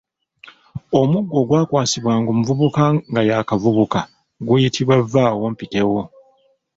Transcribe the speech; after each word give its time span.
Omuggo 0.99 1.33
ogwakwasibwanga 1.41 2.29
omuvubuka 2.31 2.83
nga 3.11 3.21
y’akavubuka 3.29 4.01
guyitibwa 4.45 4.95
vvawompitewo. 5.11 6.01